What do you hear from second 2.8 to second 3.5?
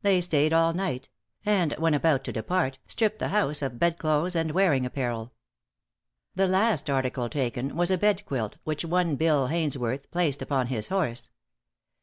stripped the